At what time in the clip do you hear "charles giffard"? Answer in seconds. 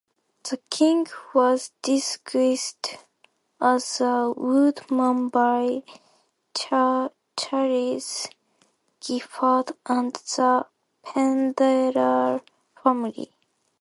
6.55-9.73